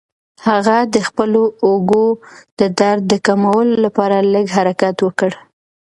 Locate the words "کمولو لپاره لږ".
3.25-4.45